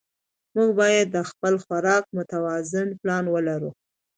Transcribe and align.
موږ 0.55 0.69
باید 0.79 1.07
د 1.11 1.17
خپل 1.29 1.53
خوراک 1.63 2.03
متوازن 2.17 2.87
پلان 3.01 3.25
ولرو 3.29 3.71